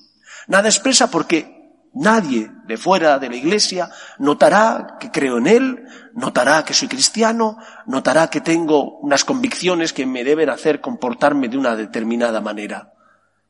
Nada 0.47 0.69
expresa 0.69 1.11
porque 1.11 1.58
Nadie 1.99 2.53
de 2.65 2.77
fuera 2.77 3.19
de 3.19 3.29
la 3.29 3.35
iglesia 3.35 3.91
notará 4.21 4.99
que 5.01 5.11
creo 5.11 5.39
en 5.39 5.49
Él, 5.49 5.85
notará 6.15 6.65
que 6.65 6.73
soy 6.73 6.87
cristiano, 6.87 7.59
notará 7.87 8.31
que 8.31 8.41
tengo 8.41 8.99
unas 8.99 9.25
convicciones 9.25 9.93
que 9.93 10.07
me 10.07 10.23
deben 10.23 10.49
hacer 10.49 10.81
comportarme 10.81 11.49
de 11.49 11.59
una 11.59 11.75
determinada 11.75 12.41
manera. 12.41 12.93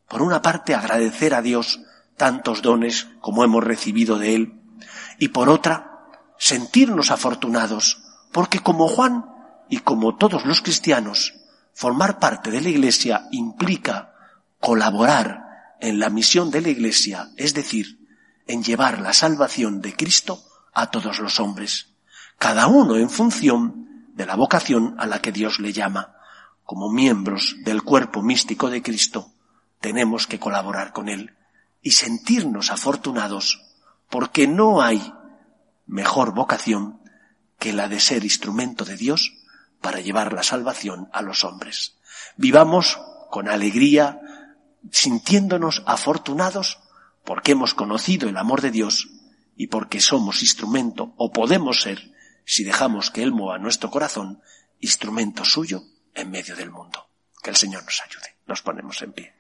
Por 0.08 0.22
una 0.22 0.40
parte, 0.40 0.74
agradecer 0.74 1.34
a 1.34 1.42
Dios 1.42 1.80
tantos 2.16 2.62
dones 2.62 3.08
como 3.20 3.44
hemos 3.44 3.62
recibido 3.62 4.18
de 4.18 4.34
Él. 4.34 4.62
Y 5.18 5.28
por 5.28 5.50
otra, 5.50 6.06
sentirnos 6.38 7.10
afortunados, 7.10 8.00
porque 8.32 8.60
como 8.60 8.88
Juan 8.88 9.26
y 9.68 9.80
como 9.80 10.16
todos 10.16 10.46
los 10.46 10.62
cristianos, 10.62 11.34
formar 11.74 12.18
parte 12.18 12.50
de 12.50 12.62
la 12.62 12.70
Iglesia 12.70 13.28
implica 13.30 14.14
colaborar 14.58 15.44
en 15.80 15.98
la 15.98 16.08
misión 16.08 16.50
de 16.50 16.62
la 16.62 16.70
Iglesia, 16.70 17.28
es 17.36 17.52
decir, 17.52 17.98
en 18.48 18.64
llevar 18.64 18.98
la 19.00 19.12
salvación 19.12 19.80
de 19.80 19.94
Cristo 19.94 20.42
a 20.72 20.90
todos 20.90 21.20
los 21.20 21.38
hombres, 21.38 21.90
cada 22.38 22.66
uno 22.66 22.96
en 22.96 23.10
función 23.10 24.06
de 24.14 24.26
la 24.26 24.34
vocación 24.34 24.96
a 24.98 25.06
la 25.06 25.20
que 25.20 25.30
Dios 25.30 25.60
le 25.60 25.72
llama. 25.72 26.16
Como 26.64 26.90
miembros 26.90 27.56
del 27.60 27.82
cuerpo 27.82 28.22
místico 28.22 28.68
de 28.70 28.82
Cristo, 28.82 29.32
tenemos 29.80 30.26
que 30.26 30.40
colaborar 30.40 30.92
con 30.92 31.08
Él 31.08 31.36
y 31.82 31.92
sentirnos 31.92 32.70
afortunados 32.70 33.62
porque 34.10 34.48
no 34.48 34.82
hay 34.82 35.12
mejor 35.86 36.34
vocación 36.34 37.00
que 37.58 37.72
la 37.72 37.88
de 37.88 38.00
ser 38.00 38.24
instrumento 38.24 38.84
de 38.84 38.96
Dios 38.96 39.32
para 39.80 40.00
llevar 40.00 40.32
la 40.32 40.42
salvación 40.42 41.08
a 41.12 41.22
los 41.22 41.44
hombres. 41.44 41.96
Vivamos 42.36 42.98
con 43.30 43.48
alegría, 43.48 44.20
sintiéndonos 44.90 45.82
afortunados 45.86 46.78
porque 47.28 47.52
hemos 47.52 47.74
conocido 47.74 48.26
el 48.26 48.38
amor 48.38 48.62
de 48.62 48.70
Dios 48.70 49.10
y 49.54 49.66
porque 49.66 50.00
somos 50.00 50.40
instrumento, 50.40 51.12
o 51.18 51.30
podemos 51.30 51.82
ser, 51.82 52.14
si 52.46 52.64
dejamos 52.64 53.10
que 53.10 53.22
Él 53.22 53.32
mueva 53.32 53.58
nuestro 53.58 53.90
corazón, 53.90 54.40
instrumento 54.80 55.44
suyo 55.44 55.82
en 56.14 56.30
medio 56.30 56.56
del 56.56 56.70
mundo. 56.70 57.10
Que 57.42 57.50
el 57.50 57.56
Señor 57.56 57.84
nos 57.84 58.00
ayude. 58.00 58.36
Nos 58.46 58.62
ponemos 58.62 59.02
en 59.02 59.12
pie. 59.12 59.34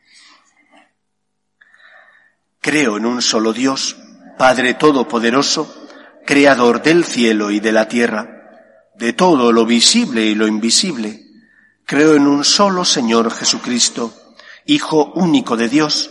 Creo 2.60 2.98
en 2.98 3.06
un 3.06 3.22
solo 3.22 3.54
Dios, 3.54 3.96
Padre 4.36 4.74
Todopoderoso, 4.74 5.88
Creador 6.26 6.82
del 6.82 7.06
cielo 7.06 7.50
y 7.50 7.58
de 7.58 7.72
la 7.72 7.88
tierra, 7.88 8.90
de 8.96 9.14
todo 9.14 9.50
lo 9.50 9.64
visible 9.64 10.26
y 10.26 10.34
lo 10.34 10.46
invisible. 10.46 11.24
Creo 11.86 12.16
en 12.16 12.26
un 12.26 12.44
solo 12.44 12.84
Señor 12.84 13.30
Jesucristo, 13.30 14.12
Hijo 14.66 15.10
único 15.14 15.56
de 15.56 15.70
Dios, 15.70 16.10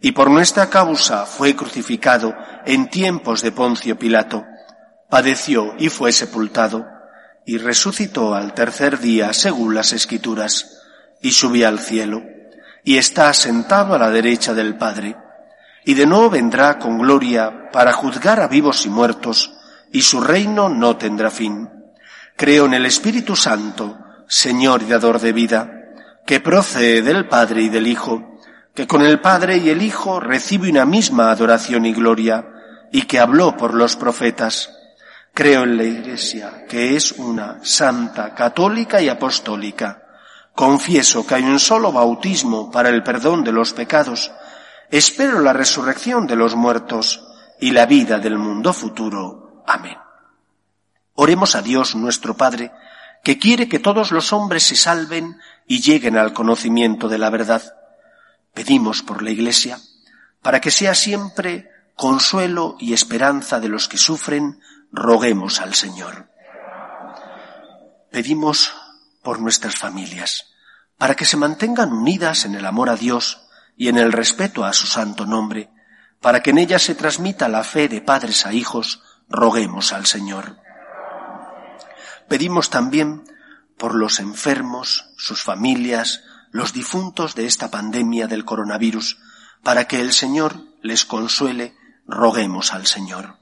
y 0.00 0.12
por 0.12 0.30
nuestra 0.30 0.70
causa 0.70 1.26
fue 1.26 1.56
crucificado 1.56 2.34
en 2.64 2.88
tiempos 2.88 3.42
de 3.42 3.52
Poncio 3.52 3.98
Pilato, 3.98 4.44
padeció 5.08 5.74
y 5.78 5.88
fue 5.88 6.12
sepultado, 6.12 6.86
y 7.44 7.58
resucitó 7.58 8.34
al 8.34 8.54
tercer 8.54 8.98
día 8.98 9.32
según 9.32 9.74
las 9.74 9.92
Escrituras, 9.92 10.82
y 11.20 11.32
subió 11.32 11.66
al 11.68 11.80
cielo, 11.80 12.22
y 12.84 12.98
está 12.98 13.32
sentado 13.34 13.94
a 13.94 13.98
la 13.98 14.10
derecha 14.10 14.54
del 14.54 14.76
Padre, 14.76 15.16
y 15.84 15.94
de 15.94 16.06
nuevo 16.06 16.30
vendrá 16.30 16.78
con 16.78 16.98
gloria 16.98 17.70
para 17.72 17.92
juzgar 17.92 18.40
a 18.40 18.48
vivos 18.48 18.84
y 18.86 18.90
muertos, 18.90 19.54
y 19.90 20.02
su 20.02 20.20
reino 20.20 20.68
no 20.68 20.96
tendrá 20.96 21.30
fin. 21.30 21.70
Creo 22.36 22.66
en 22.66 22.74
el 22.74 22.86
Espíritu 22.86 23.34
Santo, 23.34 23.98
Señor 24.28 24.82
y 24.82 24.86
dador 24.86 25.18
de 25.18 25.32
vida, 25.32 25.72
que 26.26 26.40
procede 26.40 27.02
del 27.02 27.26
Padre 27.26 27.62
y 27.62 27.68
del 27.70 27.86
Hijo, 27.86 28.37
que 28.78 28.86
con 28.86 29.02
el 29.02 29.20
Padre 29.20 29.56
y 29.56 29.70
el 29.70 29.82
Hijo 29.82 30.20
recibe 30.20 30.70
una 30.70 30.84
misma 30.84 31.32
adoración 31.32 31.84
y 31.84 31.92
gloria, 31.92 32.46
y 32.92 33.02
que 33.02 33.18
habló 33.18 33.56
por 33.56 33.74
los 33.74 33.96
profetas. 33.96 34.72
Creo 35.34 35.64
en 35.64 35.76
la 35.76 35.82
Iglesia, 35.82 36.64
que 36.68 36.94
es 36.94 37.10
una 37.10 37.58
santa, 37.64 38.36
católica 38.36 39.02
y 39.02 39.08
apostólica. 39.08 40.04
Confieso 40.54 41.26
que 41.26 41.34
hay 41.34 41.42
un 41.42 41.58
solo 41.58 41.90
bautismo 41.90 42.70
para 42.70 42.90
el 42.90 43.02
perdón 43.02 43.42
de 43.42 43.50
los 43.50 43.72
pecados, 43.72 44.30
Espero 44.92 45.40
la 45.40 45.52
resurrección 45.52 46.28
de 46.28 46.36
los 46.36 46.54
muertos 46.54 47.26
y 47.58 47.72
la 47.72 47.84
vida 47.84 48.20
del 48.20 48.38
mundo 48.38 48.72
futuro. 48.72 49.64
Amén. 49.66 49.98
Oremos 51.14 51.56
a 51.56 51.62
Dios 51.62 51.96
nuestro 51.96 52.36
Padre, 52.36 52.70
que 53.24 53.40
quiere 53.40 53.68
que 53.68 53.80
todos 53.80 54.12
los 54.12 54.32
hombres 54.32 54.62
se 54.62 54.76
salven 54.76 55.36
y 55.66 55.80
lleguen 55.80 56.16
al 56.16 56.32
conocimiento 56.32 57.08
de 57.08 57.18
la 57.18 57.28
verdad. 57.30 57.74
Pedimos 58.58 59.04
por 59.04 59.22
la 59.22 59.30
Iglesia, 59.30 59.78
para 60.42 60.60
que 60.60 60.72
sea 60.72 60.96
siempre 60.96 61.70
consuelo 61.94 62.74
y 62.80 62.92
esperanza 62.92 63.60
de 63.60 63.68
los 63.68 63.86
que 63.86 63.98
sufren, 63.98 64.58
roguemos 64.90 65.60
al 65.60 65.74
Señor. 65.74 66.28
Pedimos 68.10 68.74
por 69.22 69.38
nuestras 69.38 69.76
familias, 69.76 70.46
para 70.96 71.14
que 71.14 71.24
se 71.24 71.36
mantengan 71.36 71.92
unidas 71.92 72.46
en 72.46 72.56
el 72.56 72.66
amor 72.66 72.90
a 72.90 72.96
Dios 72.96 73.46
y 73.76 73.86
en 73.86 73.96
el 73.96 74.10
respeto 74.10 74.64
a 74.64 74.72
su 74.72 74.88
santo 74.88 75.24
nombre, 75.24 75.70
para 76.20 76.42
que 76.42 76.50
en 76.50 76.58
ellas 76.58 76.82
se 76.82 76.96
transmita 76.96 77.46
la 77.46 77.62
fe 77.62 77.86
de 77.86 78.00
padres 78.00 78.44
a 78.44 78.52
hijos, 78.52 79.04
roguemos 79.28 79.92
al 79.92 80.04
Señor. 80.06 80.56
Pedimos 82.28 82.70
también 82.70 83.22
por 83.76 83.94
los 83.94 84.18
enfermos, 84.18 85.12
sus 85.16 85.44
familias, 85.44 86.24
los 86.50 86.72
difuntos 86.72 87.34
de 87.34 87.46
esta 87.46 87.70
pandemia 87.70 88.26
del 88.26 88.44
coronavirus, 88.44 89.18
para 89.62 89.86
que 89.86 90.00
el 90.00 90.12
Señor 90.12 90.56
les 90.82 91.04
consuele, 91.04 91.76
roguemos 92.06 92.72
al 92.72 92.86
Señor. 92.86 93.36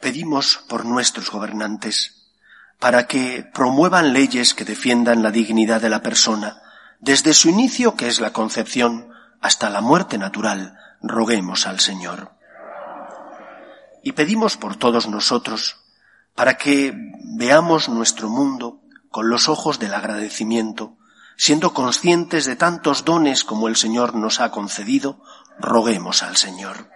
Pedimos 0.00 0.64
por 0.68 0.84
nuestros 0.84 1.30
gobernantes, 1.30 2.30
para 2.78 3.06
que 3.06 3.48
promuevan 3.54 4.12
leyes 4.12 4.54
que 4.54 4.64
defiendan 4.64 5.22
la 5.22 5.30
dignidad 5.30 5.80
de 5.80 5.90
la 5.90 6.02
persona, 6.02 6.62
desde 7.00 7.34
su 7.34 7.48
inicio, 7.48 7.94
que 7.96 8.08
es 8.08 8.20
la 8.20 8.32
concepción, 8.32 9.08
hasta 9.40 9.70
la 9.70 9.80
muerte 9.80 10.18
natural, 10.18 10.78
roguemos 11.02 11.66
al 11.66 11.80
Señor. 11.80 12.32
Y 14.02 14.12
pedimos 14.12 14.56
por 14.56 14.76
todos 14.76 15.08
nosotros, 15.08 15.76
para 16.34 16.56
que 16.56 16.94
veamos 17.36 17.88
nuestro 17.88 18.28
mundo 18.28 18.82
con 19.10 19.28
los 19.30 19.48
ojos 19.48 19.78
del 19.78 19.94
agradecimiento, 19.94 20.96
siendo 21.36 21.74
conscientes 21.74 22.44
de 22.46 22.56
tantos 22.56 23.04
dones 23.04 23.44
como 23.44 23.68
el 23.68 23.76
Señor 23.76 24.14
nos 24.14 24.40
ha 24.40 24.50
concedido, 24.50 25.22
roguemos 25.58 26.22
al 26.22 26.36
Señor. 26.36 26.90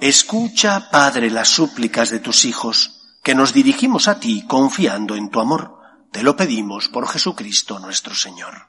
Escucha, 0.00 0.90
Padre, 0.90 1.30
las 1.30 1.48
súplicas 1.48 2.10
de 2.10 2.20
tus 2.20 2.44
hijos, 2.44 2.98
que 3.22 3.34
nos 3.34 3.52
dirigimos 3.52 4.08
a 4.08 4.20
ti 4.20 4.46
confiando 4.46 5.16
en 5.16 5.28
tu 5.30 5.40
amor. 5.40 5.76
Te 6.12 6.22
lo 6.22 6.36
pedimos 6.36 6.88
por 6.88 7.08
Jesucristo 7.08 7.78
nuestro 7.78 8.14
Señor. 8.14 8.68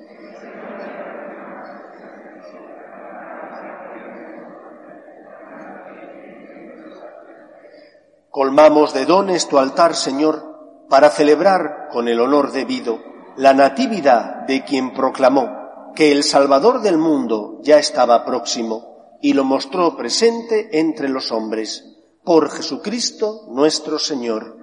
Colmamos 8.31 8.93
de 8.93 9.05
dones 9.05 9.49
tu 9.49 9.59
altar, 9.59 9.93
Señor, 9.93 10.85
para 10.89 11.09
celebrar 11.09 11.89
con 11.91 12.07
el 12.07 12.21
honor 12.21 12.53
debido 12.53 12.99
la 13.35 13.53
natividad 13.53 14.47
de 14.47 14.63
quien 14.63 14.93
proclamó 14.93 15.91
que 15.95 16.13
el 16.13 16.23
Salvador 16.23 16.81
del 16.81 16.97
mundo 16.97 17.59
ya 17.61 17.77
estaba 17.77 18.23
próximo 18.23 19.17
y 19.21 19.33
lo 19.33 19.43
mostró 19.43 19.97
presente 19.97 20.79
entre 20.79 21.09
los 21.09 21.33
hombres, 21.33 21.83
por 22.23 22.49
Jesucristo 22.49 23.47
nuestro 23.49 23.99
Señor. 23.99 24.55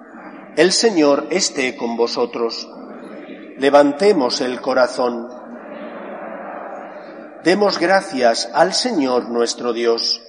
El 0.57 0.73
Señor 0.73 1.27
esté 1.29 1.77
con 1.77 1.95
vosotros. 1.95 2.67
Levantemos 3.59 4.41
el 4.41 4.63
corazón. 4.63 5.29
Demos 7.45 7.79
gracias 7.79 8.49
al 8.55 8.73
Señor 8.73 9.29
nuestro 9.29 9.75
Dios. 9.75 10.23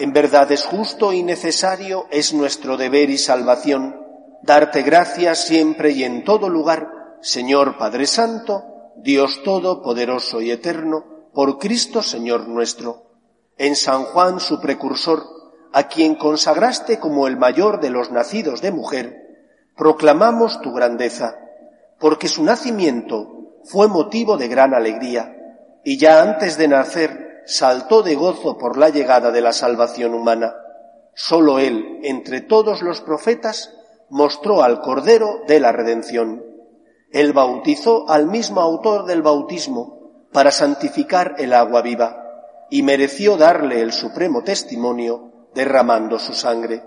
En 0.00 0.14
verdad 0.14 0.50
es 0.50 0.64
justo 0.64 1.12
y 1.12 1.22
necesario, 1.22 2.06
es 2.10 2.32
nuestro 2.32 2.78
deber 2.78 3.10
y 3.10 3.18
salvación, 3.18 4.00
darte 4.42 4.80
gracias 4.80 5.44
siempre 5.44 5.90
y 5.90 6.04
en 6.04 6.24
todo 6.24 6.48
lugar, 6.48 6.88
Señor 7.20 7.76
Padre 7.76 8.06
Santo, 8.06 8.64
Dios 8.96 9.42
Todopoderoso 9.44 10.40
y 10.40 10.52
Eterno, 10.52 11.04
por 11.34 11.58
Cristo 11.58 12.00
Señor 12.00 12.48
nuestro. 12.48 13.10
En 13.58 13.76
San 13.76 14.04
Juan, 14.04 14.40
su 14.40 14.58
precursor, 14.58 15.22
a 15.70 15.82
quien 15.82 16.14
consagraste 16.14 16.98
como 16.98 17.26
el 17.26 17.36
mayor 17.36 17.78
de 17.78 17.90
los 17.90 18.10
nacidos 18.10 18.62
de 18.62 18.72
mujer, 18.72 19.18
proclamamos 19.76 20.62
tu 20.62 20.72
grandeza, 20.72 21.36
porque 21.98 22.26
su 22.26 22.42
nacimiento 22.42 23.58
fue 23.64 23.86
motivo 23.86 24.38
de 24.38 24.48
gran 24.48 24.72
alegría, 24.72 25.36
y 25.84 25.98
ya 25.98 26.22
antes 26.22 26.56
de 26.56 26.68
nacer 26.68 27.29
saltó 27.46 28.02
de 28.02 28.14
gozo 28.14 28.58
por 28.58 28.76
la 28.76 28.88
llegada 28.88 29.30
de 29.30 29.40
la 29.40 29.52
salvación 29.52 30.14
humana. 30.14 30.54
Solo 31.14 31.58
él, 31.58 32.00
entre 32.02 32.40
todos 32.40 32.82
los 32.82 33.00
profetas, 33.00 33.74
mostró 34.08 34.62
al 34.62 34.80
Cordero 34.80 35.40
de 35.46 35.60
la 35.60 35.72
redención. 35.72 36.44
Él 37.12 37.32
bautizó 37.32 38.08
al 38.08 38.26
mismo 38.26 38.60
autor 38.60 39.06
del 39.06 39.22
bautismo 39.22 40.28
para 40.32 40.50
santificar 40.50 41.34
el 41.38 41.52
agua 41.52 41.82
viva 41.82 42.24
y 42.70 42.82
mereció 42.82 43.36
darle 43.36 43.80
el 43.80 43.92
supremo 43.92 44.42
testimonio 44.42 45.48
derramando 45.54 46.18
su 46.18 46.34
sangre. 46.34 46.82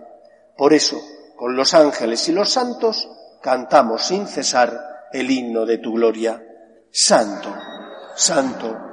Por 0.57 0.73
eso, 0.73 0.97
con 1.35 1.55
los 1.55 1.73
ángeles 1.73 2.27
y 2.29 2.31
los 2.31 2.49
santos, 2.49 3.09
cantamos 3.41 4.05
sin 4.05 4.27
cesar 4.27 4.79
el 5.11 5.29
himno 5.29 5.65
de 5.65 5.77
tu 5.79 5.93
gloria. 5.93 6.41
Santo, 6.89 7.49
santo, 8.15 8.92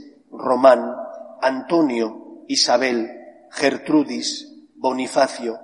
Román, 0.31 0.95
Antonio, 1.41 2.43
Isabel, 2.47 3.11
Gertrudis, 3.51 4.47
Bonifacio, 4.75 5.59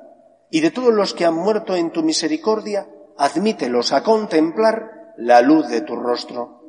y 0.49 0.61
de 0.61 0.71
todos 0.71 0.93
los 0.93 1.13
que 1.13 1.25
han 1.25 1.35
muerto 1.35 1.75
en 1.75 1.91
tu 1.91 2.03
misericordia, 2.03 2.87
admítelos 3.17 3.93
a 3.93 4.03
contemplar 4.03 5.13
la 5.17 5.41
luz 5.41 5.67
de 5.69 5.81
tu 5.81 5.95
rostro. 5.95 6.61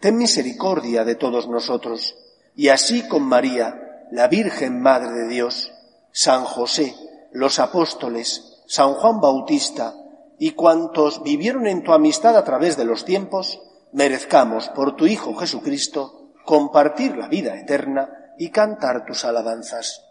Ten 0.00 0.16
misericordia 0.16 1.04
de 1.04 1.14
todos 1.14 1.48
nosotros, 1.48 2.16
y 2.54 2.68
así 2.68 3.06
con 3.08 3.22
María, 3.22 4.06
la 4.10 4.28
Virgen 4.28 4.80
Madre 4.80 5.12
de 5.12 5.28
Dios, 5.28 5.72
San 6.12 6.44
José, 6.44 6.94
los 7.32 7.58
apóstoles, 7.58 8.62
San 8.66 8.94
Juan 8.94 9.20
Bautista, 9.20 9.94
y 10.38 10.52
cuantos 10.52 11.22
vivieron 11.22 11.66
en 11.66 11.82
tu 11.82 11.92
amistad 11.92 12.36
a 12.36 12.44
través 12.44 12.76
de 12.76 12.84
los 12.84 13.04
tiempos, 13.04 13.60
merezcamos 13.92 14.68
por 14.70 14.96
tu 14.96 15.06
Hijo 15.06 15.34
Jesucristo 15.34 16.23
compartir 16.44 17.16
la 17.16 17.28
vida 17.28 17.58
eterna 17.58 18.34
y 18.38 18.50
cantar 18.50 19.04
tus 19.04 19.24
alabanzas. 19.24 20.04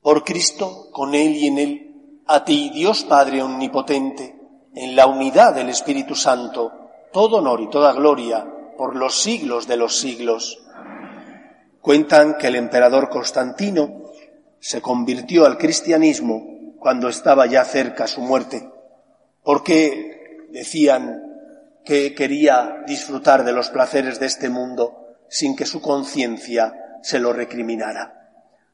Por 0.00 0.24
Cristo, 0.24 0.88
con 0.92 1.14
Él 1.14 1.36
y 1.36 1.46
en 1.46 1.58
Él, 1.58 2.20
a 2.26 2.44
ti, 2.44 2.70
Dios 2.74 3.04
Padre 3.04 3.42
Omnipotente, 3.42 4.38
en 4.74 4.96
la 4.96 5.06
unidad 5.06 5.54
del 5.54 5.68
Espíritu 5.68 6.14
Santo, 6.14 6.72
todo 7.12 7.36
honor 7.36 7.60
y 7.60 7.70
toda 7.70 7.92
gloria 7.92 8.46
por 8.76 8.96
los 8.96 9.22
siglos 9.22 9.66
de 9.66 9.76
los 9.76 9.98
siglos. 9.98 10.58
Cuentan 11.80 12.36
que 12.38 12.48
el 12.48 12.56
emperador 12.56 13.08
Constantino 13.08 14.04
se 14.58 14.80
convirtió 14.80 15.46
al 15.46 15.58
cristianismo 15.58 16.74
cuando 16.78 17.08
estaba 17.08 17.46
ya 17.46 17.64
cerca 17.64 18.06
su 18.06 18.20
muerte, 18.20 18.68
porque 19.42 20.46
decían 20.50 21.23
que 21.84 22.14
quería 22.14 22.82
disfrutar 22.86 23.44
de 23.44 23.52
los 23.52 23.68
placeres 23.68 24.18
de 24.18 24.26
este 24.26 24.48
mundo 24.48 25.16
sin 25.28 25.54
que 25.54 25.66
su 25.66 25.82
conciencia 25.82 26.98
se 27.02 27.18
lo 27.18 27.32
recriminara. 27.32 28.30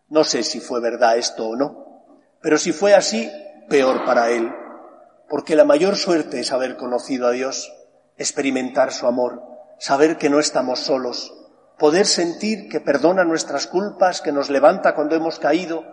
No 0.09 0.25
sé 0.25 0.43
si 0.43 0.61
fue 0.61 0.81
verdad 0.81 1.19
esto 1.19 1.49
o 1.49 1.57
no, 1.57 2.05
pero 2.41 2.59
si 2.59 2.73
fue 2.73 2.95
así, 2.95 3.31
peor 3.69 4.05
para 4.05 4.31
él, 4.31 4.53
porque 5.29 5.57
la 5.57 5.65
mayor 5.65 5.97
suerte 5.97 6.41
es 6.41 6.53
haber 6.53 6.77
conocido 6.77 7.27
a 7.27 7.33
Dios, 7.33 7.73
experimentar 8.17 8.93
su 8.93 9.07
amor, 9.07 9.43
saber 9.79 10.17
que 10.17 10.31
no 10.31 10.39
estamos 10.41 10.81
solos, 10.81 11.33
poder 11.79 12.07
sentir 12.07 12.69
que 12.69 12.81
perdona 12.81 13.25
nuestras 13.25 13.67
culpas, 13.67 14.21
que 14.21 14.33
nos 14.33 14.51
levanta 14.51 14.95
cuando 14.95 15.17
hemos 15.17 15.39
caído, 15.39 15.85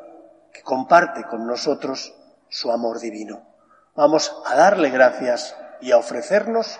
que 0.51 0.61
comparte 0.61 1.23
con 1.23 1.47
nosotros 1.47 2.13
su 2.49 2.71
amor 2.71 2.99
divino. 2.99 3.47
Vamos 3.95 4.35
a 4.45 4.55
darle 4.55 4.89
gracias 4.89 5.55
y 5.81 5.91
a 5.91 5.97
ofrecernos 5.97 6.79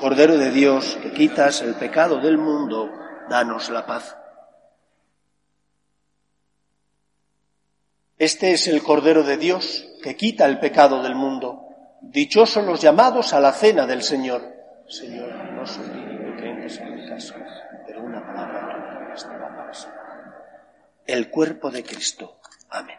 Cordero 0.00 0.38
de 0.38 0.50
Dios, 0.50 0.98
que 1.02 1.12
quitas 1.12 1.60
el 1.60 1.74
pecado 1.74 2.20
del 2.20 2.38
mundo, 2.38 2.90
danos 3.28 3.68
la 3.68 3.84
paz. 3.84 4.16
Este 8.16 8.52
es 8.52 8.66
el 8.66 8.82
Cordero 8.82 9.24
de 9.24 9.36
Dios 9.36 9.86
que 10.02 10.16
quita 10.16 10.46
el 10.46 10.58
pecado 10.58 11.02
del 11.02 11.14
mundo. 11.14 11.66
Dichosos 12.00 12.64
los 12.64 12.80
llamados 12.80 13.34
a 13.34 13.40
la 13.40 13.52
cena 13.52 13.86
del 13.86 14.02
Señor. 14.02 14.40
Señor, 14.88 15.34
no 15.52 15.66
soy 15.66 15.84
digno 15.90 16.34
que 16.34 16.48
en 16.48 16.94
mi 16.94 17.06
casa, 17.06 17.34
pero 17.86 18.02
una 18.02 18.26
palabra 18.26 18.98
tuya 19.00 19.14
estará 19.14 19.54
para 19.54 19.72
El 21.06 21.28
cuerpo 21.28 21.70
de 21.70 21.84
Cristo. 21.84 22.38
Amén. 22.70 22.98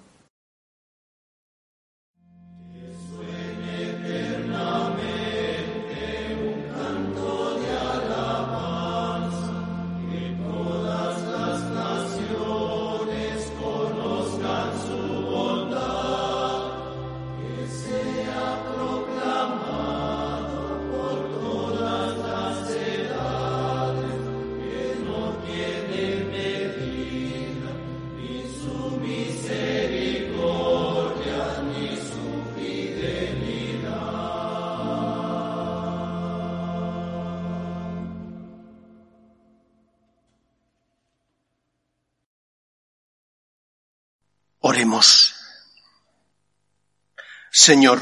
Señor, 47.51 47.99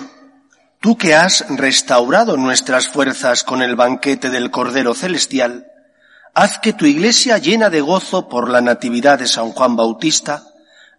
tú 0.79 0.97
que 0.97 1.15
has 1.15 1.45
restaurado 1.49 2.37
nuestras 2.37 2.87
fuerzas 2.87 3.43
con 3.43 3.61
el 3.61 3.75
banquete 3.75 4.29
del 4.29 4.51
Cordero 4.51 4.93
Celestial, 4.93 5.67
haz 6.33 6.59
que 6.59 6.73
tu 6.73 6.85
iglesia 6.85 7.37
llena 7.37 7.69
de 7.69 7.81
gozo 7.81 8.29
por 8.29 8.49
la 8.49 8.61
natividad 8.61 9.19
de 9.19 9.27
San 9.27 9.51
Juan 9.51 9.75
Bautista, 9.75 10.43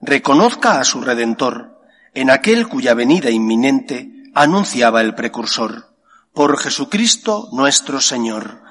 reconozca 0.01 0.81
a 0.81 0.85
su 0.85 1.01
Redentor 1.01 1.81
en 2.15 2.31
aquel 2.31 2.69
cuya 2.69 2.95
venida 2.95 3.31
inminente 3.31 4.11
anunciaba 4.35 5.01
el 5.01 5.15
precursor. 5.15 5.95
Por 6.33 6.59
Jesucristo 6.59 7.49
nuestro 7.53 8.01
Señor. 8.01 8.63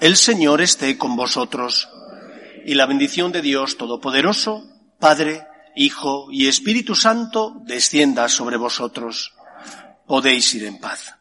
El 0.00 0.16
Señor 0.16 0.60
esté 0.60 0.98
con 0.98 1.16
vosotros. 1.16 1.88
Y 2.64 2.74
la 2.74 2.86
bendición 2.86 3.32
de 3.32 3.42
Dios 3.42 3.76
Todopoderoso, 3.76 4.64
Padre, 4.98 5.46
Hijo 5.78 6.28
y 6.30 6.48
Espíritu 6.48 6.94
Santo 6.94 7.60
descienda 7.66 8.30
sobre 8.30 8.56
vosotros. 8.56 9.34
Podéis 10.06 10.54
ir 10.54 10.64
en 10.64 10.80
paz. 10.80 11.14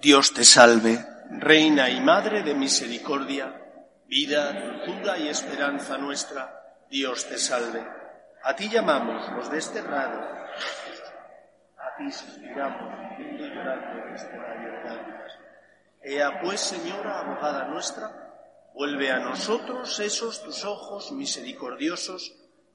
Dios 0.00 0.32
te 0.32 0.44
salve, 0.44 1.04
Reina 1.30 1.90
y 1.90 2.00
Madre 2.00 2.44
de 2.44 2.54
Misericordia, 2.54 3.60
vida, 4.06 4.52
dulzura 4.52 5.18
y 5.18 5.26
esperanza 5.26 5.98
nuestra. 5.98 6.86
Dios 6.88 7.26
te 7.26 7.38
salve. 7.38 7.84
A 8.44 8.54
ti 8.54 8.68
llamamos 8.68 9.32
los 9.32 9.50
desterrados. 9.50 10.24
A 11.76 11.96
ti 11.98 12.12
suspiramos, 12.12 13.18
y 13.18 13.36
llorando 13.36 14.14
este 14.14 14.30
de 14.30 14.38
lágrimas. 14.38 15.32
Ea 16.04 16.40
pues, 16.40 16.60
Señora, 16.60 17.18
abogada 17.18 17.66
nuestra, 17.66 18.12
vuelve 18.74 19.10
a 19.10 19.18
nosotros 19.18 19.98
esos 19.98 20.40
tus 20.44 20.64
ojos 20.64 21.10
misericordiosos 21.10 22.35